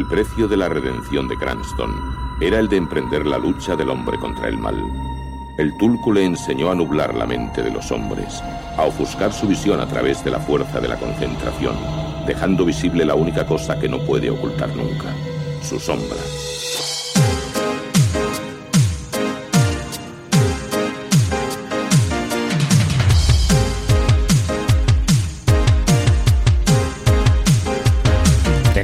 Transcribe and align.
El 0.00 0.06
precio 0.06 0.48
de 0.48 0.56
la 0.56 0.70
redención 0.70 1.28
de 1.28 1.36
Cranston 1.36 1.94
era 2.40 2.58
el 2.58 2.70
de 2.70 2.78
emprender 2.78 3.26
la 3.26 3.36
lucha 3.36 3.76
del 3.76 3.90
hombre 3.90 4.18
contra 4.18 4.48
el 4.48 4.56
mal. 4.56 4.82
El 5.58 5.76
Tulku 5.76 6.10
le 6.10 6.24
enseñó 6.24 6.70
a 6.70 6.74
nublar 6.74 7.14
la 7.14 7.26
mente 7.26 7.62
de 7.62 7.70
los 7.70 7.92
hombres, 7.92 8.42
a 8.78 8.86
ofuscar 8.86 9.30
su 9.30 9.46
visión 9.46 9.78
a 9.78 9.86
través 9.86 10.24
de 10.24 10.30
la 10.30 10.40
fuerza 10.40 10.80
de 10.80 10.88
la 10.88 10.96
concentración, 10.96 11.76
dejando 12.26 12.64
visible 12.64 13.04
la 13.04 13.14
única 13.14 13.44
cosa 13.44 13.78
que 13.78 13.90
no 13.90 13.98
puede 14.06 14.30
ocultar 14.30 14.74
nunca, 14.74 15.14
su 15.62 15.78
sombra. 15.78 16.16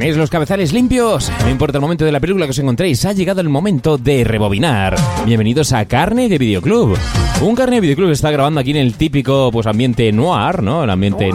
¿Tenéis 0.07 0.21
los 0.21 0.31
cabezales 0.31 0.73
limpios? 0.73 1.33
No 1.43 1.51
importa 1.51 1.79
el 1.79 1.83
momento 1.83 2.05
de 2.05 2.13
la 2.13 2.21
película 2.21 2.47
que 2.47 2.53
os 2.53 2.59
encontréis, 2.61 3.05
ha 3.05 3.13
llegado 3.13 3.41
el 3.41 3.49
momento 3.49 3.99
de 3.99 4.23
rebobinar. 4.23 4.95
Bienvenidos 5.25 5.73
a 5.73 5.85
Carne 5.87 6.29
de 6.29 6.39
Videoclub. 6.39 6.97
Un 7.43 7.57
Carne 7.57 7.75
de 7.75 7.81
Videoclub 7.81 8.11
está 8.11 8.31
grabando 8.31 8.61
aquí 8.61 8.71
en 8.71 8.77
el 8.77 8.95
típico 8.95 9.51
pues 9.51 9.67
ambiente 9.67 10.13
noir, 10.13 10.63
¿no? 10.63 10.85
El 10.85 10.91
ambiente 10.91 11.29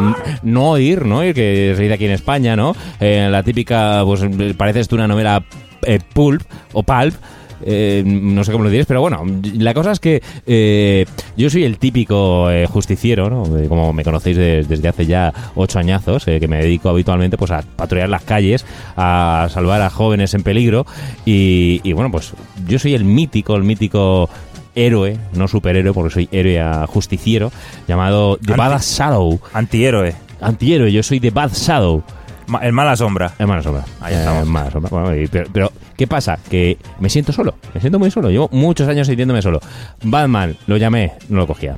noir, 0.43 1.05
¿no? 1.05 1.19
Que 1.19 1.73
se 1.75 1.81
dice 1.81 1.95
aquí 1.95 2.05
en 2.05 2.11
España, 2.11 2.55
¿no? 2.55 2.73
Eh, 3.01 3.27
la 3.29 3.43
típica, 3.43 4.03
pues 4.05 4.21
parece 4.55 4.79
esto 4.79 4.95
una 4.95 5.05
novela 5.09 5.43
eh, 5.81 5.99
pulp 6.13 6.41
o 6.71 6.81
pulp. 6.81 7.15
Eh, 7.65 8.03
no 8.05 8.43
sé 8.43 8.51
cómo 8.51 8.63
lo 8.63 8.69
diréis, 8.69 8.85
pero 8.87 9.01
bueno, 9.01 9.23
la 9.55 9.73
cosa 9.73 9.91
es 9.91 9.99
que 9.99 10.21
eh, 10.45 11.05
yo 11.37 11.49
soy 11.49 11.63
el 11.63 11.77
típico 11.77 12.49
eh, 12.51 12.65
justiciero, 12.67 13.29
¿no? 13.29 13.43
Como 13.69 13.93
me 13.93 14.03
conocéis 14.03 14.37
de- 14.37 14.63
desde 14.63 14.87
hace 14.87 15.05
ya 15.05 15.33
ocho 15.55 15.79
añazos, 15.79 16.25
que 16.25 16.47
me 16.47 16.57
dedico 16.57 16.89
habitualmente 16.89 17.37
pues 17.37 17.51
a 17.51 17.61
patrullar 17.75 18.09
las 18.09 18.23
calles, 18.23 18.65
a 18.97 19.47
salvar 19.51 19.81
a 19.81 19.89
jóvenes 19.89 20.33
en 20.33 20.43
peligro 20.43 20.85
y, 21.25 21.81
y, 21.83 21.93
bueno, 21.93 22.11
pues 22.11 22.33
yo 22.67 22.79
soy 22.79 22.93
el 22.93 23.03
mítico, 23.05 23.55
el 23.55 23.63
mítico 23.63 24.29
héroe, 24.75 25.17
no 25.33 25.47
superhéroe, 25.47 25.93
porque 25.93 26.13
soy 26.13 26.29
héroe 26.31 26.59
a 26.61 26.87
justiciero, 26.87 27.51
llamado 27.87 28.37
The 28.37 28.53
Anti- 28.53 28.57
Bad 28.57 28.81
Shadow. 28.81 29.39
Antihéroe. 29.53 30.15
Antihéroe, 30.39 30.91
yo 30.91 31.03
soy 31.03 31.19
The 31.19 31.29
Bad 31.31 31.51
Shadow. 31.53 32.03
Ma- 32.47 32.59
el 32.59 32.73
mala 32.73 32.95
sombra. 32.95 33.33
Es 33.39 33.47
mala 33.47 33.61
sombra. 33.63 33.83
Ahí 34.01 34.13
estamos. 34.15 34.45
Mala 34.47 34.71
sombra. 34.71 34.89
Bueno, 34.89 35.15
y- 35.15 35.27
pero, 35.27 35.49
pero, 35.53 35.71
¿qué 35.97 36.07
pasa? 36.07 36.37
Que 36.49 36.77
me 36.99 37.09
siento 37.09 37.31
solo. 37.31 37.55
Me 37.73 37.79
siento 37.81 37.99
muy 37.99 38.11
solo. 38.11 38.29
Llevo 38.29 38.49
muchos 38.51 38.87
años 38.87 39.07
sintiéndome 39.07 39.41
solo. 39.41 39.59
Batman, 40.03 40.57
lo 40.67 40.77
llamé, 40.77 41.13
no 41.29 41.37
lo 41.37 41.47
cogía. 41.47 41.75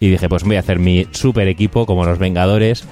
Y 0.00 0.10
dije, 0.10 0.28
pues 0.28 0.44
voy 0.44 0.56
a 0.56 0.60
hacer 0.60 0.78
mi 0.78 1.06
super 1.12 1.48
equipo 1.48 1.86
como 1.86 2.04
los 2.04 2.18
Vengadores. 2.18 2.84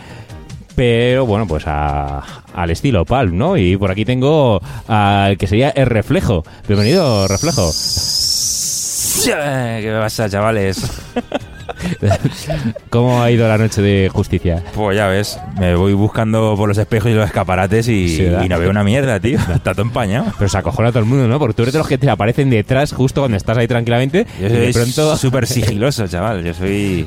Pero 0.76 1.24
bueno, 1.24 1.46
pues 1.46 1.64
a- 1.66 2.22
al 2.52 2.70
estilo 2.70 3.04
Palm, 3.04 3.36
¿no? 3.38 3.56
Y 3.56 3.76
por 3.76 3.90
aquí 3.92 4.04
tengo 4.04 4.60
al 4.88 5.36
que 5.38 5.46
sería 5.46 5.70
el 5.70 5.86
reflejo. 5.86 6.42
Bienvenido, 6.66 7.28
reflejo. 7.28 7.70
¿Qué 9.24 9.96
pasa, 10.00 10.28
chavales? 10.28 10.82
¿Cómo 12.90 13.22
ha 13.22 13.30
ido 13.30 13.48
la 13.48 13.58
noche 13.58 13.82
de 13.82 14.08
justicia? 14.12 14.62
Pues 14.74 14.96
ya 14.96 15.06
ves, 15.08 15.38
me 15.58 15.74
voy 15.74 15.92
buscando 15.94 16.54
por 16.56 16.68
los 16.68 16.78
espejos 16.78 17.10
y 17.10 17.14
los 17.14 17.26
escaparates 17.26 17.88
y, 17.88 18.08
Sí, 18.08 18.22
¿verdad? 18.24 18.44
y 18.44 18.48
no 18.48 18.58
veo 18.58 18.70
una 18.70 18.84
mierda, 18.84 19.18
tío. 19.20 19.38
Está 19.54 19.72
todo 19.72 19.82
empañado. 19.82 20.26
Pero 20.38 20.48
se 20.48 20.58
acojona 20.58 20.88
a 20.88 20.92
todo 20.92 21.00
el 21.02 21.08
mundo, 21.08 21.26
¿no? 21.28 21.38
Porque 21.38 21.54
tú 21.54 21.62
eres 21.62 21.72
de 21.72 21.78
los 21.78 21.88
que 21.88 21.98
te 21.98 22.08
aparecen 22.10 22.50
detrás 22.50 22.92
justo 22.92 23.20
cuando 23.22 23.36
estás 23.36 23.56
ahí 23.58 23.68
tranquilamente. 23.68 24.26
Yo 24.40 24.46
y 24.46 24.50
de 24.50 24.72
soy 24.72 24.82
pronto 24.82 25.16
súper 25.18 25.46
sigiloso, 25.46 26.06
chaval. 26.06 26.44
Yo 26.44 26.54
soy... 26.54 27.06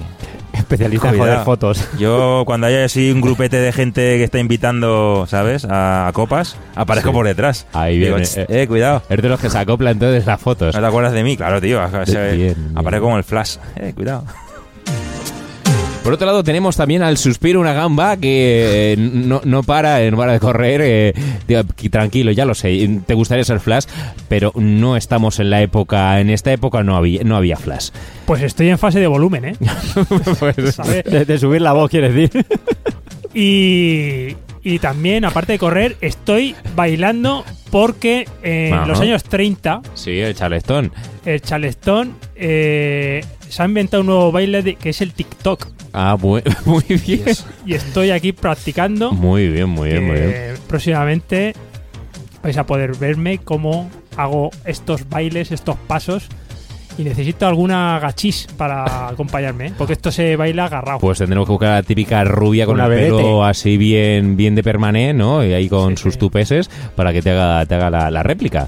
especialista 0.54 1.10
en 1.10 1.18
joder 1.20 1.40
fotos. 1.42 1.88
Yo, 2.00 2.44
cuando 2.46 2.68
haya 2.68 2.84
así 2.86 3.12
un 3.12 3.22
grupete 3.22 3.58
de 3.58 3.72
gente 3.72 4.18
que 4.18 4.24
está 4.24 4.40
invitando, 4.40 5.26
¿sabes? 5.30 5.66
A, 5.66 6.08
a 6.08 6.14
copas, 6.14 6.58
aparezco 6.76 7.10
Sí. 7.10 7.14
por 7.14 7.26
detrás. 7.28 7.68
Ahí 7.74 8.00
viene, 8.00 8.24
"Ch, 8.24 8.38
eh. 8.40 8.46
eh, 8.50 8.68
cuidado. 8.68 9.04
Es 9.10 9.22
de 9.22 9.30
los 9.30 9.40
que 9.40 9.50
se 9.50 9.58
acoplan 9.58 9.94
entonces 9.94 10.26
las 10.26 10.42
fotos. 10.42 10.74
¿No 10.76 10.82
te 10.82 10.88
acuerdas 10.88 11.14
de 11.14 11.24
mí? 11.24 11.38
Claro, 11.38 11.62
tío. 11.62 11.82
o 11.84 12.06
sea, 12.06 12.24
Bien, 12.32 12.38
bien. 12.38 12.72
Aparezco 12.76 13.06
como 13.06 13.18
el 13.18 13.24
flash. 13.24 13.58
Eh, 13.76 13.94
cuidado. 13.96 14.24
Por 16.08 16.14
otro 16.14 16.26
lado, 16.26 16.42
tenemos 16.42 16.78
también 16.78 17.02
al 17.04 17.18
Suspiro, 17.18 17.60
una 17.60 17.74
gamba 17.74 18.16
que 18.16 18.94
eh, 18.94 18.96
no, 18.98 19.42
no 19.44 19.62
para, 19.64 20.02
eh, 20.02 20.10
no 20.10 20.16
para 20.16 20.32
de 20.32 20.40
correr. 20.40 20.80
eh, 20.82 21.14
digo, 21.50 21.64
tranquilo, 21.92 22.32
ya 22.32 22.46
lo 22.46 22.56
sé, 22.56 23.02
te 23.06 23.14
gustaría 23.14 23.44
ser 23.44 23.60
Flash, 23.60 23.84
pero 24.30 24.54
no 24.56 24.96
estamos 24.96 25.40
en 25.42 25.50
la 25.50 25.62
época, 25.62 26.22
en 26.22 26.30
esta 26.30 26.54
época 26.54 26.82
no 26.82 26.96
había, 26.96 27.26
no 27.26 27.36
había 27.36 27.58
Flash. 27.58 27.90
Pues 28.26 28.42
estoy 28.42 28.70
en 28.70 28.78
fase 28.78 29.02
de 29.02 29.08
volumen, 29.08 29.44
¿eh? 29.44 29.56
¿Sabes? 30.72 31.04
de, 31.04 31.26
de 31.26 31.38
subir 31.40 31.60
la 31.62 31.74
voz, 31.74 31.90
quieres 31.90 32.14
decir. 32.16 32.46
Y, 33.34 34.36
y 34.64 34.80
también, 34.80 35.26
aparte 35.26 35.54
de 35.54 35.60
correr, 35.60 35.98
estoy 36.02 36.56
bailando 36.76 37.44
porque 37.70 38.28
en 38.44 38.74
Ajá. 38.74 38.86
los 38.88 39.00
años 39.02 39.24
30 39.26 39.82
Sí, 39.94 40.20
el 40.20 40.34
charlestón. 40.36 40.92
el 41.26 41.42
Charleston 41.42 42.16
eh, 42.36 43.24
se 43.50 43.62
ha 43.62 43.66
inventado 43.66 44.02
un 44.02 44.08
nuevo 44.08 44.32
baile 44.32 44.62
de- 44.62 44.76
que 44.76 44.90
es 44.90 45.02
el 45.02 45.14
TikTok. 45.14 45.68
Ah, 45.94 46.16
bu- 46.20 46.44
muy 46.66 46.84
bien. 47.06 47.24
Y 47.66 47.74
estoy 47.74 48.12
aquí 48.12 48.32
practicando. 48.32 49.12
Muy 49.12 49.48
bien, 49.50 49.70
muy 49.70 49.90
bien, 49.90 50.06
muy 50.08 50.16
bien. 50.18 50.54
Próximamente 50.68 51.54
vais 52.44 52.58
a 52.58 52.66
poder 52.66 52.96
verme 52.96 53.40
cómo 53.40 53.90
hago 54.16 54.52
estos 54.66 55.08
bailes, 55.10 55.52
estos 55.52 55.76
pasos. 55.88 56.28
Y 57.00 57.04
necesito 57.04 57.46
alguna 57.46 58.00
gachis 58.00 58.48
para 58.58 59.10
acompañarme, 59.10 59.68
¿eh? 59.68 59.74
porque 59.78 59.94
esto 59.94 60.12
se 60.12 60.36
baila 60.36 60.66
agarrado. 60.66 60.98
Pues 60.98 61.20
tendremos 61.20 61.46
que 61.46 61.52
buscar 61.52 61.70
a 61.70 61.76
la 61.76 61.84
típica 61.84 62.24
rubia 62.24 62.66
con 62.66 62.80
el 62.80 62.90
pelo 62.90 63.44
así 63.46 63.78
bien, 63.78 64.36
bien 64.36 64.56
de 64.56 64.64
permané, 64.64 65.14
¿no? 65.14 65.46
Y 65.46 65.54
ahí 65.54 65.70
con 65.70 65.96
Sí, 65.96 66.02
sus 66.04 66.14
sí. 66.14 66.20
tupeses 66.20 66.72
para 66.96 67.14
que 67.14 67.22
te 67.22 67.30
haga, 67.30 67.64
te 67.68 67.76
haga 67.76 67.92
la, 67.92 68.10
la 68.10 68.24
réplica. 68.24 68.68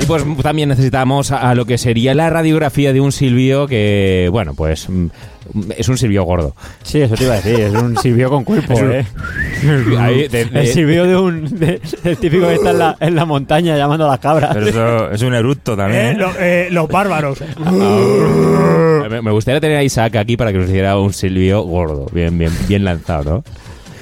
Y 0.00 0.06
pues 0.06 0.24
también 0.42 0.68
necesitamos 0.70 1.30
a, 1.30 1.50
a 1.50 1.54
lo 1.54 1.66
que 1.66 1.76
sería 1.78 2.14
la 2.14 2.30
radiografía 2.30 2.92
de 2.92 3.00
un 3.00 3.12
Silvio 3.12 3.66
que, 3.66 4.28
bueno, 4.32 4.54
pues 4.54 4.88
mm, 4.88 5.06
es 5.76 5.88
un 5.88 5.98
Silvio 5.98 6.24
gordo. 6.24 6.54
Sí, 6.82 7.00
eso 7.02 7.14
te 7.16 7.24
iba 7.24 7.34
a 7.34 7.36
decir, 7.36 7.60
es 7.60 7.74
un 7.74 7.96
silbio 7.98 8.30
con 8.30 8.44
cuerpo, 8.44 8.72
Es 8.72 8.80
un- 8.82 8.92
¿eh? 8.92 9.06
Ahí, 9.98 10.28
de- 10.28 10.46
de- 10.46 10.60
El 10.60 10.66
silbio 10.68 11.04
de 11.06 11.16
un... 11.16 11.58
de- 11.58 11.80
el 12.04 12.16
típico 12.16 12.46
que 12.48 12.54
está 12.54 12.70
en 12.70 12.78
la, 12.78 12.96
en 12.98 13.14
la 13.14 13.24
montaña 13.26 13.76
llamando 13.76 14.06
a 14.06 14.10
las 14.10 14.18
cabras. 14.20 14.50
Pero 14.54 14.66
eso 14.68 15.10
es 15.10 15.22
un 15.22 15.34
eructo 15.34 15.76
también. 15.76 16.06
Eh, 16.06 16.10
¿eh? 16.12 16.16
lo- 16.16 16.32
eh, 16.38 16.68
los 16.70 16.88
bárbaros. 16.88 17.38
me, 19.10 19.22
me 19.22 19.30
gustaría 19.30 19.60
tener 19.60 19.76
a 19.76 19.82
Isaac 19.82 20.16
aquí 20.16 20.36
para 20.36 20.52
que 20.52 20.58
nos 20.58 20.68
hiciera 20.68 20.98
un 20.98 21.12
Silvio 21.12 21.62
gordo, 21.62 22.06
bien, 22.12 22.38
bien, 22.38 22.52
bien 22.68 22.84
lanzado, 22.84 23.24
¿no? 23.44 23.44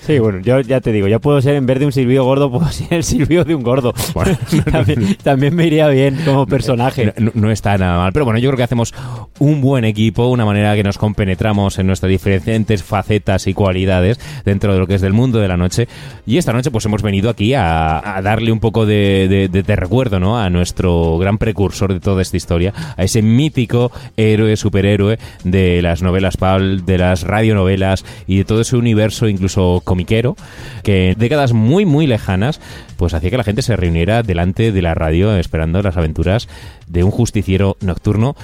Sí, 0.09 0.19
bueno, 0.21 0.39
yo 0.41 0.59
ya 0.63 0.81
te 0.81 0.91
digo, 0.91 1.07
yo 1.07 1.21
puedo 1.21 1.39
ser, 1.43 1.57
en 1.57 1.67
vez 1.67 1.79
de 1.79 1.85
un 1.85 1.93
silbio 1.93 2.25
gordo, 2.25 2.51
puedo 2.51 2.67
ser 2.71 2.87
el 2.95 3.05
silbio 3.05 3.45
de 3.45 3.55
un 3.55 3.63
gordo. 3.63 3.93
Bueno, 4.15 4.39
también, 4.73 5.17
también 5.23 5.55
me 5.55 5.67
iría 5.67 5.87
bien 5.89 6.17
como 6.25 6.47
personaje. 6.47 7.13
No, 7.19 7.31
no 7.35 7.51
está 7.51 7.77
nada 7.77 7.99
mal, 7.99 8.13
pero 8.15 8.25
bueno, 8.25 8.39
yo 8.41 8.49
creo 8.49 8.57
que 8.57 8.63
hacemos 8.63 8.95
un 9.39 9.61
buen 9.61 9.85
equipo, 9.85 10.29
una 10.29 10.47
manera 10.47 10.75
que 10.77 10.83
nos 10.83 10.97
compenetramos 10.97 11.79
en 11.79 11.87
nuestras 11.89 12.09
diferentes 12.09 12.83
facetas 12.83 13.47
y 13.49 13.53
cualidades 13.53 14.19
dentro 14.47 14.73
de 14.73 14.79
lo 14.79 14.87
que 14.87 14.95
es 14.95 15.03
del 15.03 15.13
mundo 15.13 15.41
de 15.41 15.49
la 15.49 15.59
noche. 15.59 15.89
Y 16.27 16.39
esta 16.39 16.55
noche 16.55 16.71
pues 16.71 16.87
hemos 16.87 17.03
venido 17.03 17.29
aquí 17.29 17.53
a, 17.53 18.17
a 18.17 18.23
darle 18.23 18.51
un 18.51 18.61
poco 18.61 18.87
de, 18.87 19.27
de- 19.29 19.49
de- 19.49 19.63
de 19.63 19.77
recuerdo 19.77 20.19
¿no? 20.21 20.39
a 20.41 20.49
nuestro 20.49 21.19
gran 21.19 21.37
precursor 21.37 21.93
de 21.93 22.01
toda 22.01 22.23
esta 22.23 22.39
historia, 22.39 22.73
a 22.97 23.03
ese 23.05 23.21
mítico 23.21 23.93
héroe, 24.17 24.57
superhéroe 24.57 25.19
de 25.45 25.83
las 25.83 26.01
novelas 26.01 26.39
Paul, 26.39 26.87
de 26.87 26.97
las 26.97 27.25
radionovelas 27.25 28.07
y 28.27 28.39
de 28.39 28.45
todo 28.47 28.63
ese 28.63 28.75
universo 28.75 29.29
incluso 29.29 29.83
comiquero 29.99 30.37
que 30.85 31.11
en 31.11 31.19
décadas 31.19 31.53
muy, 31.53 31.85
muy 31.85 32.07
lejanas, 32.07 32.61
pues 32.97 33.15
hacía 33.15 33.31
que 33.31 33.37
la 33.37 33.43
gente 33.43 33.63
se 33.63 33.75
reuniera 33.75 34.23
delante 34.23 34.71
de 34.71 34.81
la 34.81 34.95
radio 34.95 35.37
esperando 35.37 35.83
las 35.83 35.97
aventuras 35.97 36.47
de 36.87 37.03
un 37.03 37.11
justiciero 37.11 37.77
nocturno 37.81 38.37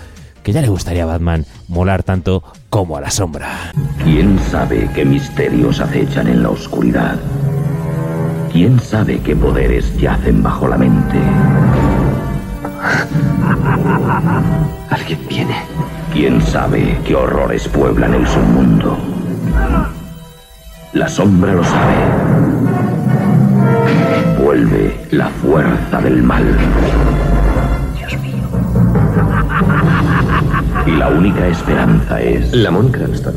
que 0.43 0.53
ya 0.53 0.63
le 0.63 0.69
gustaría 0.69 1.05
a 1.05 1.07
Batman 1.07 1.47
molar 1.69 2.03
tanto 2.03 2.43
como 2.71 2.97
a 2.97 3.01
la 3.01 3.13
sombra. 3.13 3.71
¿Quién 4.03 4.37
sabe 4.51 4.91
qué 4.97 5.05
misterios 5.05 5.79
acechan 5.79 6.27
en 6.27 6.43
la 6.43 6.51
oscuridad? 6.51 7.21
¿Quién 8.53 8.81
sabe 8.81 9.21
qué 9.21 9.37
poderes 9.37 9.97
yacen 9.97 10.43
bajo 10.43 10.67
la 10.67 10.77
mente? 10.77 11.15
Alguien 14.91 15.21
viene. 15.29 15.55
¿Quién 16.13 16.43
sabe 16.43 16.99
qué 17.05 17.15
horrores 17.15 17.69
pueblan 17.69 18.15
el 18.15 18.27
submundo? 18.27 19.14
La 20.95 21.09
sombra 21.09 21.53
lo 21.53 21.65
sabe. 21.65 21.95
Vuelve 24.41 24.97
la 25.11 25.29
fuerza 25.29 26.01
del 26.01 26.23
mal. 26.23 26.45
Dios 27.99 28.17
mío. 28.21 28.45
Y 30.87 30.93
la 30.93 31.09
única 31.09 31.49
esperanza 31.49 32.23
es... 32.23 32.53
Lamont 32.53 32.95
Cranston. 32.95 33.35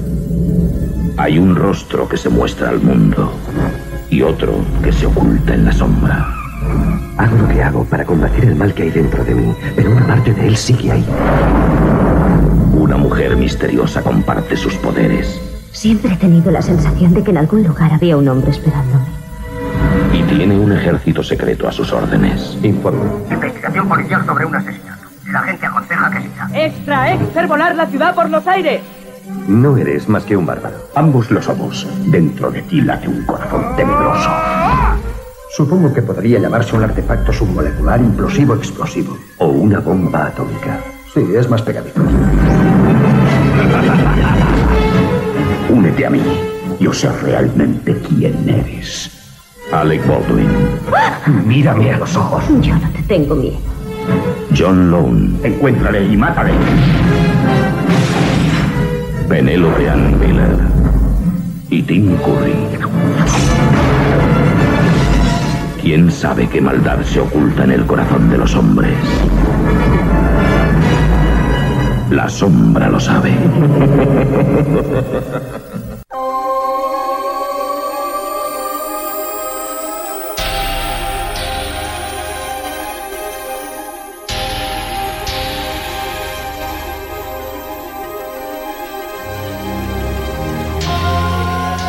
Hay 1.18 1.40
un 1.40 1.56
rostro 1.56 2.08
que 2.08 2.18
se 2.18 2.30
muestra 2.30 2.70
al 2.70 2.80
mundo 2.80 3.34
y 4.12 4.22
otro 4.22 4.54
que 4.84 4.94
se 4.94 5.08
oculta 5.08 5.56
en 5.56 5.66
la 5.66 5.72
sombra. 5.72 6.28
Hago 7.18 7.38
lo 7.38 7.48
que 7.48 7.64
hago 7.64 7.84
para 7.86 8.06
combatir 8.06 8.46
el 8.46 8.56
mal 8.56 8.72
que 8.76 8.84
hay 8.84 8.92
dentro 8.92 9.24
de 9.24 9.34
mí, 9.34 9.56
pero 9.76 9.90
una 9.90 10.06
parte 10.06 10.32
de 10.32 10.46
él 10.46 10.56
sigue 10.56 10.92
ahí. 10.92 11.06
Una 12.74 12.98
mujer 12.98 13.36
misteriosa 13.36 14.04
comparte 14.04 14.56
sus 14.56 14.76
poderes 14.76 15.42
Siempre 15.78 16.12
he 16.12 16.18
tenido 16.18 16.50
la 16.50 16.64
sensación 16.64 17.14
de 17.14 17.24
que 17.24 17.30
en 17.30 17.38
algún 17.38 17.62
lugar 17.62 17.94
había 17.94 18.18
un 18.18 18.28
hombre 18.28 18.50
esperándome. 18.50 19.06
y 20.12 20.24
tiene 20.24 20.58
un 20.58 20.72
ejército 20.72 21.22
secreto 21.22 21.68
a 21.68 21.72
sus 21.72 21.94
órdenes. 21.94 22.58
Informe. 22.64 23.08
Investigación 23.30 23.88
policial 23.88 24.26
sobre 24.26 24.46
un 24.46 24.56
asesinato. 24.56 25.08
La 25.32 25.44
gente 25.44 25.68
aconseja 25.68 26.10
que 26.10 26.22
siga. 26.22 26.50
¡Extra! 26.56 27.14
¡Es 27.14 27.22
hacer 27.22 27.48
volar 27.48 27.76
la 27.76 27.86
ciudad 27.86 28.16
por 28.16 28.28
los 28.28 28.48
aires! 28.48 28.82
No 29.48 29.78
eres 29.78 30.10
más 30.10 30.24
que 30.24 30.36
un 30.36 30.48
bárbaro. 30.48 30.78
Ambos 30.96 31.30
lo 31.30 31.44
somos. 31.44 31.86
Dentro 32.08 32.50
de 32.50 32.64
ti 32.64 32.82
late 32.82 33.08
un 33.08 33.24
corazón 33.28 33.76
tenebroso. 33.76 34.32
Supongo 35.56 35.94
que 35.94 36.02
podría 36.02 36.40
llamarse 36.40 36.76
un 36.76 36.86
artefacto 36.86 37.32
submolecular 37.32 38.00
implosivo 38.00 38.56
explosivo. 38.56 39.16
O 39.38 39.50
una 39.50 39.80
bomba 39.80 40.26
atómica. 40.26 40.80
Sí, 41.14 41.24
es 41.36 41.48
más 41.48 41.62
pegadizo. 41.62 42.02
A 46.06 46.10
mí. 46.12 46.22
Yo 46.80 46.94
sé 46.94 47.12
realmente 47.12 47.98
quién 48.08 48.48
eres. 48.48 49.10
Alec 49.72 50.06
Baldwin. 50.08 50.48
Mírame 51.46 51.92
a 51.92 51.98
los 51.98 52.16
ojos. 52.16 52.44
Yo 52.62 52.76
no 52.76 52.90
te 52.92 53.02
tengo 53.04 53.36
miedo. 53.36 53.58
John 54.56 54.92
Lone. 54.92 55.32
Encuéntrale 55.44 56.06
y 56.06 56.16
mátale. 56.16 56.52
Penélope 59.28 59.90
Ann 59.90 60.20
Miller. 60.20 60.58
Y 61.70 61.82
Tim 61.82 62.16
Curry. 62.18 62.54
¿Quién 65.82 66.12
sabe 66.12 66.48
qué 66.48 66.62
maldad 66.62 67.02
se 67.04 67.20
oculta 67.20 67.64
en 67.64 67.72
el 67.72 67.86
corazón 67.86 68.30
de 68.30 68.38
los 68.38 68.56
hombres? 68.56 68.94
La 72.12 72.30
sombra 72.30 72.90
lo 72.90 73.00
sabe. 73.00 73.34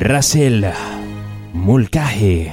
Russell 0.00 0.72
Mulcahy. 1.54 2.52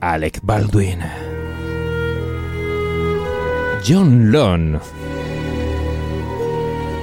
Alec 0.00 0.40
Baldwin. 0.42 1.02
John 3.82 4.30
Lone. 4.30 4.78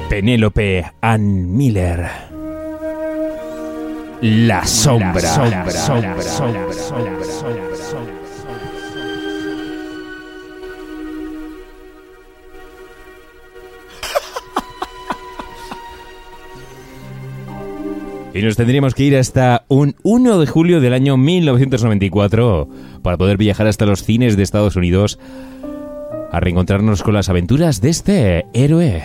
Penélope 0.08 0.92
Ann 1.00 1.56
Miller. 1.56 2.12
La 4.22 4.64
sombra. 4.66 5.20
sombra, 5.20 5.72
sombra, 5.72 6.22
sombra, 6.22 6.74
sombra, 6.74 8.19
Y 18.34 18.42
nos 18.42 18.56
tendríamos 18.56 18.94
que 18.94 19.04
ir 19.04 19.18
hasta 19.18 19.66
un 19.70 19.96
1 20.04 20.40
de 20.40 20.46
julio 20.46 20.82
del 20.82 20.94
año 20.94 21.18
1994 21.18 22.70
para 23.02 23.18
poder 23.18 23.38
viajar 23.38 23.68
hasta 23.68 23.88
los 23.88 24.04
cines 24.04 24.38
de 24.38 24.44
Estados 24.44 24.76
Unidos 24.76 25.20
a 26.32 26.40
reencontrarnos 26.40 27.02
con 27.02 27.16
las 27.16 27.30
aventuras 27.30 27.82
de 27.82 27.90
este 27.90 28.46
héroe 28.54 29.04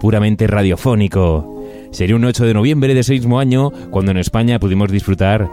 puramente 0.00 0.48
radiofónico. 0.48 1.62
Sería 1.92 2.16
un 2.16 2.24
8 2.24 2.44
de 2.44 2.54
noviembre 2.54 2.94
de 2.94 3.00
ese 3.00 3.12
mismo 3.12 3.38
año 3.38 3.70
cuando 3.90 4.10
en 4.10 4.16
España 4.16 4.58
pudimos 4.58 4.90
disfrutar 4.90 5.48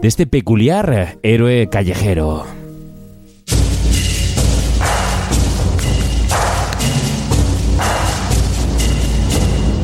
de 0.00 0.08
este 0.08 0.26
peculiar 0.26 1.18
héroe 1.22 1.68
callejero. 1.68 2.59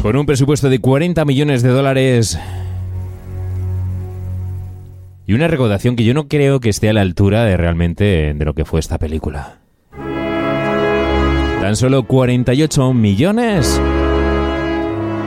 Con 0.06 0.14
un 0.14 0.24
presupuesto 0.24 0.70
de 0.70 0.78
40 0.78 1.24
millones 1.24 1.64
de 1.64 1.68
dólares 1.70 2.38
y 5.26 5.32
una 5.32 5.48
recaudación 5.48 5.96
que 5.96 6.04
yo 6.04 6.14
no 6.14 6.28
creo 6.28 6.60
que 6.60 6.68
esté 6.68 6.88
a 6.88 6.92
la 6.92 7.00
altura 7.00 7.44
de 7.44 7.56
realmente 7.56 8.32
de 8.32 8.44
lo 8.44 8.54
que 8.54 8.64
fue 8.64 8.78
esta 8.78 8.98
película. 8.98 9.58
Tan 11.60 11.74
solo 11.74 12.04
48 12.04 12.92
millones. 12.92 13.82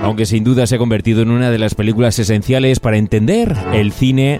Aunque 0.01 0.25
sin 0.25 0.45
duda 0.45 0.65
se 0.65 0.75
ha 0.75 0.79
convertido 0.79 1.23
en 1.23 1.31
una 1.31 1.51
de 1.51 1.59
las 1.59 1.75
películas 1.75 2.17
esenciales 2.17 2.79
para 2.79 2.95
entender 2.95 3.53
el 3.73 3.91
cine 3.91 4.39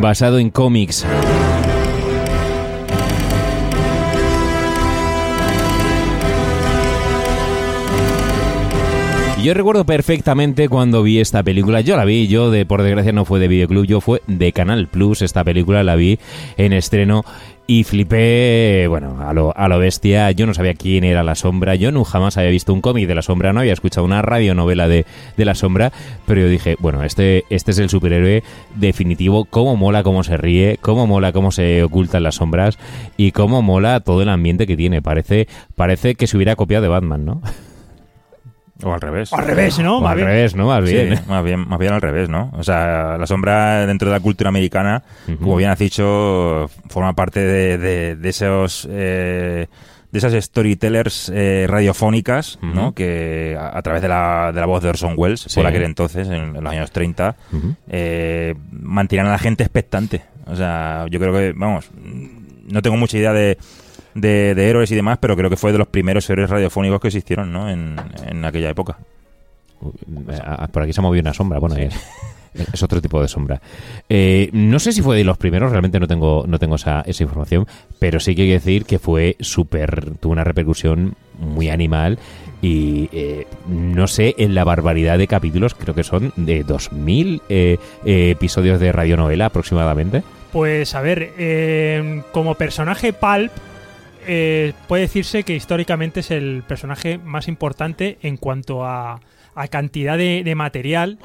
basado 0.00 0.38
en 0.38 0.48
cómics. 0.48 1.04
Yo 9.46 9.54
recuerdo 9.54 9.86
perfectamente 9.86 10.68
cuando 10.68 11.04
vi 11.04 11.20
esta 11.20 11.44
película. 11.44 11.80
Yo 11.80 11.96
la 11.96 12.04
vi, 12.04 12.26
yo 12.26 12.50
de 12.50 12.66
por 12.66 12.82
desgracia 12.82 13.12
no 13.12 13.24
fue 13.24 13.38
de 13.38 13.46
videoclub, 13.46 13.86
yo 13.86 14.00
fue 14.00 14.20
de 14.26 14.50
Canal 14.50 14.88
Plus. 14.88 15.22
Esta 15.22 15.44
película 15.44 15.84
la 15.84 15.94
vi 15.94 16.18
en 16.56 16.72
estreno 16.72 17.24
y 17.68 17.84
flipé, 17.84 18.86
bueno, 18.88 19.20
a 19.20 19.32
lo, 19.32 19.56
a 19.56 19.68
lo 19.68 19.78
bestia. 19.78 20.32
Yo 20.32 20.46
no 20.46 20.54
sabía 20.54 20.74
quién 20.74 21.04
era 21.04 21.22
La 21.22 21.36
Sombra. 21.36 21.76
Yo 21.76 21.92
no 21.92 22.02
jamás 22.02 22.36
había 22.36 22.50
visto 22.50 22.74
un 22.74 22.80
cómic 22.80 23.06
de 23.06 23.14
La 23.14 23.22
Sombra, 23.22 23.52
no 23.52 23.60
había 23.60 23.72
escuchado 23.72 24.04
una 24.04 24.20
radionovela 24.20 24.88
de, 24.88 25.06
de 25.36 25.44
La 25.44 25.54
Sombra. 25.54 25.92
Pero 26.26 26.40
yo 26.40 26.48
dije, 26.48 26.74
bueno, 26.80 27.04
este, 27.04 27.44
este 27.48 27.70
es 27.70 27.78
el 27.78 27.88
superhéroe 27.88 28.42
definitivo. 28.74 29.44
Cómo 29.44 29.76
mola, 29.76 30.02
cómo 30.02 30.24
se 30.24 30.36
ríe, 30.36 30.76
cómo 30.80 31.06
mola, 31.06 31.30
cómo 31.30 31.52
se 31.52 31.84
ocultan 31.84 32.24
las 32.24 32.34
sombras 32.34 32.80
y 33.16 33.30
cómo 33.30 33.62
mola 33.62 34.00
todo 34.00 34.22
el 34.22 34.28
ambiente 34.28 34.66
que 34.66 34.76
tiene. 34.76 35.02
Parece, 35.02 35.46
parece 35.76 36.16
que 36.16 36.26
se 36.26 36.36
hubiera 36.36 36.56
copiado 36.56 36.82
de 36.82 36.88
Batman, 36.88 37.24
¿no? 37.24 37.42
O 38.82 38.92
al 38.92 39.00
revés. 39.00 39.32
O 39.32 39.36
al 39.36 39.46
revés, 39.46 39.78
¿no? 39.78 39.98
O 39.98 40.00
Más 40.02 40.12
al 40.12 40.16
bien. 40.18 40.28
revés, 40.28 40.54
¿no? 40.54 40.66
Más 40.66 40.84
bien. 40.84 41.18
más 41.28 41.44
bien, 41.44 41.68
más 41.68 41.78
bien 41.78 41.92
al 41.94 42.00
revés, 42.02 42.28
¿no? 42.28 42.50
O 42.54 42.62
sea, 42.62 43.16
la 43.18 43.26
sombra 43.26 43.86
dentro 43.86 44.08
de 44.10 44.14
la 44.16 44.20
cultura 44.20 44.48
americana, 44.50 45.02
como 45.40 45.56
bien 45.56 45.70
has 45.70 45.78
dicho, 45.78 46.68
forma 46.88 47.12
parte 47.14 47.40
de, 47.40 47.78
de- 47.78 48.16
de 48.16 48.28
esos 48.28 48.86
eh, 48.90 49.66
de 50.12 50.18
esas 50.18 50.32
storytellers 50.44 51.30
eh, 51.34 51.66
radiofónicas, 51.68 52.58
¿no? 52.62 52.92
Que 52.94 53.56
a, 53.58 53.76
a 53.76 53.82
través 53.82 54.02
de 54.02 54.08
la, 54.08 54.52
de 54.54 54.60
la 54.60 54.66
voz 54.66 54.82
de 54.82 54.88
Orson 54.90 55.14
Welles, 55.16 55.40
Sí. 55.40 55.54
por 55.60 55.66
aquel 55.66 55.82
entonces, 55.82 56.28
en, 56.28 56.56
en 56.56 56.62
los 56.64 56.72
años 56.72 56.90
30, 56.90 57.34
eh, 57.88 58.54
mantenían 58.70 59.26
a 59.26 59.30
la 59.32 59.38
gente 59.38 59.62
expectante. 59.64 60.22
O 60.46 60.54
sea, 60.54 61.06
yo 61.10 61.18
creo 61.18 61.32
que, 61.32 61.52
vamos, 61.56 61.90
no 62.68 62.82
tengo 62.82 62.96
mucha 62.96 63.18
idea 63.18 63.32
de, 63.32 63.58
de, 64.16 64.54
de 64.54 64.68
héroes 64.68 64.90
y 64.90 64.94
demás, 64.94 65.18
pero 65.20 65.36
creo 65.36 65.50
que 65.50 65.56
fue 65.56 65.72
de 65.72 65.78
los 65.78 65.88
primeros 65.88 66.28
héroes 66.28 66.50
radiofónicos 66.50 67.00
que 67.00 67.08
existieron, 67.08 67.52
¿no? 67.52 67.70
En, 67.70 67.96
en 68.26 68.44
aquella 68.44 68.70
época. 68.70 68.98
Ah, 70.40 70.68
Por 70.72 70.82
aquí 70.82 70.92
se 70.92 71.00
ha 71.00 71.02
movido 71.02 71.22
una 71.22 71.34
sombra. 71.34 71.58
Bueno, 71.58 71.76
es, 71.76 71.94
es 72.72 72.82
otro 72.82 73.00
tipo 73.02 73.20
de 73.20 73.28
sombra. 73.28 73.60
Eh, 74.08 74.48
no 74.52 74.78
sé 74.78 74.92
si 74.92 75.02
fue 75.02 75.16
de 75.16 75.24
los 75.24 75.36
primeros, 75.36 75.70
realmente 75.70 76.00
no 76.00 76.06
tengo, 76.08 76.44
no 76.46 76.58
tengo 76.58 76.76
esa, 76.76 77.02
esa 77.02 77.22
información, 77.22 77.66
pero 77.98 78.18
sí 78.20 78.34
que 78.34 78.42
hay 78.42 78.48
que 78.48 78.54
decir 78.54 78.84
que 78.84 78.98
fue 78.98 79.36
súper, 79.40 80.12
tuvo 80.18 80.32
una 80.32 80.44
repercusión 80.44 81.14
muy 81.38 81.68
animal 81.68 82.18
y 82.62 83.10
eh, 83.12 83.46
no 83.68 84.06
sé, 84.06 84.34
en 84.38 84.54
la 84.54 84.64
barbaridad 84.64 85.18
de 85.18 85.26
capítulos, 85.26 85.74
creo 85.74 85.94
que 85.94 86.02
son 86.02 86.32
de 86.36 86.64
2000 86.64 87.42
eh, 87.48 87.78
eh, 88.06 88.30
episodios 88.30 88.80
de 88.80 88.92
radionovela 88.92 89.46
aproximadamente. 89.46 90.22
Pues 90.52 90.94
a 90.94 91.02
ver, 91.02 91.32
eh, 91.36 92.22
como 92.32 92.54
personaje 92.54 93.12
Pulp, 93.12 93.52
eh, 94.26 94.72
puede 94.88 95.02
decirse 95.02 95.42
que 95.42 95.54
históricamente 95.54 96.20
es 96.20 96.30
el 96.30 96.62
personaje 96.66 97.18
más 97.18 97.48
importante 97.48 98.18
en 98.22 98.36
cuanto 98.36 98.84
a, 98.84 99.20
a 99.54 99.68
cantidad 99.68 100.18
de, 100.18 100.42
de 100.44 100.54
material 100.54 101.18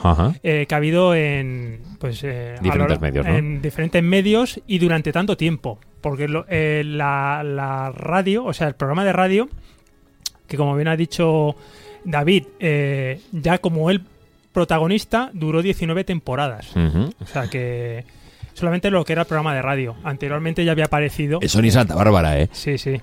eh, 0.43 0.65
que 0.67 0.73
ha 0.75 0.77
habido 0.77 1.13
en 1.15 1.81
pues 1.99 2.23
eh, 2.23 2.55
Diferentes 2.61 2.97
lo- 2.97 3.01
medios, 3.01 3.25
¿no? 3.25 3.35
en 3.35 3.61
diferentes 3.61 4.03
medios 4.03 4.61
y 4.67 4.79
durante 4.79 5.11
tanto 5.11 5.35
tiempo. 5.37 5.79
Porque 6.01 6.27
lo- 6.27 6.45
la, 6.49 7.43
la 7.43 7.91
radio 7.91 8.45
o 8.45 8.53
sea 8.53 8.67
el 8.67 8.75
programa 8.75 9.03
de 9.05 9.13
radio 9.13 9.49
que 10.47 10.57
como 10.57 10.75
bien 10.75 10.87
ha 10.87 10.95
dicho 10.97 11.55
David 12.03 12.43
ya 13.31 13.57
como 13.59 13.89
el 13.91 14.01
protagonista 14.51 15.29
duró 15.33 15.61
19 15.61 16.03
temporadas. 16.03 16.75
O 16.75 17.25
sea 17.25 17.47
que 17.49 18.03
solamente 18.53 18.89
lo 18.91 19.03
que 19.05 19.13
era 19.13 19.21
el 19.23 19.27
programa 19.27 19.53
de 19.55 19.61
radio 19.61 19.95
anteriormente 20.03 20.63
ya 20.65 20.71
había 20.71 20.85
aparecido 20.85 21.39
Eso 21.41 21.61
ni 21.61 21.71
Santa 21.71 21.95
Bárbara, 21.95 22.39
¿eh? 22.39 22.49
sí 22.51 22.77
sí 22.77 23.01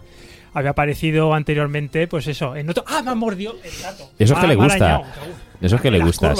había 0.54 0.70
aparecido 0.70 1.34
anteriormente 1.34 2.06
pues 2.08 2.26
eso 2.26 2.56
en 2.56 2.68
otro 2.70 2.84
¡ah 2.86 3.02
me 3.02 3.10
ha 3.10 3.14
mordido 3.14 3.54
el 3.62 3.82
gato 3.82 4.10
Eso 4.18 4.34
es 4.34 4.40
que 4.40 4.46
ha- 4.46 4.48
le 4.48 4.54
gusta. 4.54 5.02
Eso 5.60 5.76
es 5.76 5.82
que 5.82 5.90
le 5.90 6.00
puta. 6.00 6.34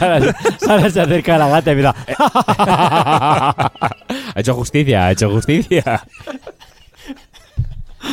Ahora, 0.00 0.34
ahora 0.68 0.90
se 0.90 1.00
acerca 1.00 1.36
la 1.38 1.48
gata 1.48 1.72
y 1.72 1.76
mira. 1.76 1.94
ha 2.58 3.70
hecho 4.36 4.54
justicia, 4.54 5.06
ha 5.06 5.12
hecho 5.12 5.30
justicia. 5.30 6.04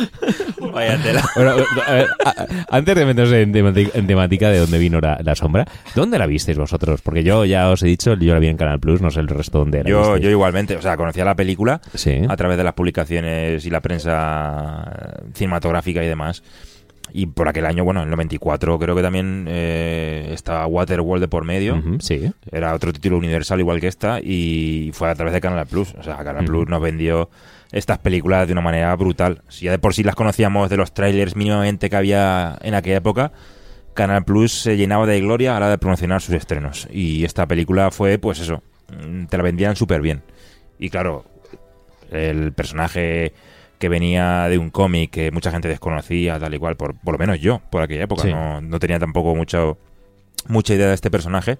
Vaya 0.72 0.98
tela. 1.02 1.22
Bueno, 1.34 1.50
a 1.86 1.92
ver, 1.92 2.06
a- 2.24 2.46
antes 2.70 2.94
de 2.96 3.04
meternos 3.06 3.32
en, 3.94 4.06
temática 4.06 4.50
de 4.50 4.58
dónde 4.58 4.78
vino 4.78 5.00
la, 5.00 5.18
la 5.22 5.34
sombra, 5.34 5.64
¿dónde 5.94 6.18
la 6.18 6.26
visteis 6.26 6.58
vosotros? 6.58 7.00
Porque 7.02 7.22
yo 7.24 7.44
ya 7.44 7.70
os 7.70 7.82
he 7.82 7.86
dicho, 7.86 8.14
yo 8.14 8.34
la 8.34 8.40
vi 8.40 8.48
en 8.48 8.56
Canal 8.56 8.80
Plus, 8.80 9.00
no 9.00 9.10
sé 9.10 9.20
el 9.20 9.28
resto 9.28 9.58
dónde 9.58 9.82
la 9.84 9.90
Yo, 9.90 10.00
visteis. 10.00 10.24
yo 10.24 10.30
igualmente, 10.30 10.76
o 10.76 10.82
sea, 10.82 10.96
conocía 10.96 11.24
la 11.24 11.34
película 11.36 11.80
Sí. 11.94 12.20
a 12.28 12.36
través 12.36 12.56
de 12.58 12.64
las 12.64 12.74
publicaciones 12.74 13.64
y 13.66 13.70
la 13.70 13.80
prensa 13.80 15.20
cinematográfica 15.34 16.02
y 16.02 16.06
demás. 16.08 16.42
Y 17.10 17.24
por 17.24 17.48
aquel 17.48 17.64
año, 17.64 17.84
bueno, 17.84 18.00
en 18.00 18.04
el 18.08 18.10
94 18.10 18.78
creo 18.78 18.94
que 18.94 19.00
también 19.00 19.46
eh, 19.48 20.28
estaba 20.34 20.66
Waterworld 20.66 21.22
de 21.22 21.28
por 21.28 21.42
medio. 21.44 21.82
Sí. 22.00 22.30
Era 22.52 22.74
otro 22.74 22.92
título 22.92 23.16
universal 23.16 23.58
igual 23.60 23.80
que 23.80 23.86
esta 23.86 24.20
y 24.20 24.90
fue 24.92 25.08
a 25.08 25.14
través 25.14 25.32
de 25.32 25.40
Canal 25.40 25.66
Plus. 25.66 25.94
O 25.98 26.02
sea, 26.02 26.16
Canal. 26.22 26.44
Plus 26.44 26.68
nos 26.68 26.82
vendió 26.82 27.30
estas 27.72 27.98
películas 27.98 28.46
de 28.46 28.52
una 28.52 28.62
manera 28.62 28.94
brutal. 28.96 29.42
Si 29.48 29.66
ya 29.66 29.70
de 29.70 29.78
por 29.78 29.94
sí 29.94 30.02
las 30.02 30.14
conocíamos 30.14 30.70
de 30.70 30.76
los 30.76 30.92
trailers 30.92 31.36
mínimamente 31.36 31.90
que 31.90 31.96
había 31.96 32.58
en 32.62 32.74
aquella 32.74 32.96
época, 32.96 33.32
Canal 33.94 34.24
Plus 34.24 34.52
se 34.52 34.76
llenaba 34.76 35.06
de 35.06 35.20
gloria 35.20 35.50
a 35.56 35.60
la 35.60 35.66
hora 35.66 35.70
de 35.70 35.78
promocionar 35.78 36.20
sus 36.22 36.34
estrenos. 36.34 36.88
Y 36.90 37.24
esta 37.24 37.46
película 37.46 37.90
fue, 37.90 38.18
pues 38.18 38.38
eso, 38.40 38.62
mm, 38.88 39.26
te 39.26 39.36
la 39.36 39.42
vendían 39.42 39.76
súper 39.76 40.00
bien. 40.00 40.22
Y 40.78 40.88
claro, 40.90 41.24
el 42.10 42.52
personaje 42.52 43.32
que 43.78 43.88
venía 43.88 44.48
de 44.48 44.58
un 44.58 44.70
cómic 44.70 45.10
que 45.10 45.30
mucha 45.30 45.50
gente 45.50 45.68
desconocía, 45.68 46.38
tal 46.38 46.54
y 46.54 46.58
cual, 46.58 46.76
por, 46.76 46.94
por 46.98 47.12
lo 47.14 47.18
menos 47.18 47.38
yo, 47.40 47.60
por 47.70 47.82
aquella 47.82 48.04
época, 48.04 48.22
Sí. 48.22 48.30
no, 48.30 48.60
no 48.60 48.78
tenía 48.78 48.98
tampoco 48.98 49.34
mucho, 49.34 49.78
mucha 50.48 50.74
idea 50.74 50.88
de 50.88 50.94
este 50.94 51.10
personaje. 51.10 51.58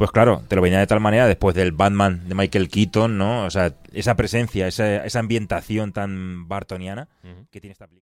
Pues 0.00 0.12
claro, 0.12 0.42
te 0.48 0.56
lo 0.56 0.62
venía 0.62 0.78
de 0.78 0.86
tal 0.86 0.98
manera 0.98 1.26
después 1.26 1.54
del 1.54 1.72
Batman 1.72 2.26
de 2.26 2.34
Michael 2.34 2.70
Keaton, 2.70 3.18
¿no? 3.18 3.44
O 3.44 3.50
sea, 3.50 3.74
esa 3.92 4.14
presencia, 4.14 4.66
esa, 4.66 5.04
esa 5.04 5.18
ambientación 5.18 5.92
tan 5.92 6.48
bartoniana 6.48 7.06
que 7.50 7.60
tiene 7.60 7.72
esta 7.72 7.86
película. 7.86 8.08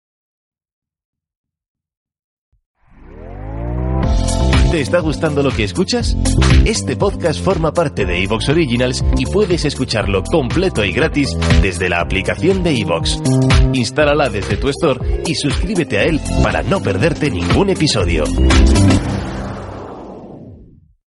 ¿Te 4.70 4.80
está 4.80 5.00
gustando 5.00 5.42
lo 5.42 5.50
que 5.50 5.64
escuchas? 5.64 6.16
Este 6.64 6.96
podcast 6.96 7.44
forma 7.44 7.74
parte 7.74 8.06
de 8.06 8.22
Evox 8.22 8.48
Originals 8.48 9.04
y 9.18 9.26
puedes 9.26 9.66
escucharlo 9.66 10.24
completo 10.24 10.82
y 10.86 10.92
gratis 10.92 11.36
desde 11.60 11.90
la 11.90 12.00
aplicación 12.00 12.62
de 12.62 12.80
Evox. 12.80 13.20
Instálala 13.74 14.30
desde 14.30 14.56
tu 14.56 14.70
store 14.70 15.22
y 15.26 15.34
suscríbete 15.34 15.98
a 15.98 16.04
él 16.04 16.18
para 16.42 16.62
no 16.62 16.80
perderte 16.80 17.30
ningún 17.30 17.68
episodio. 17.68 18.24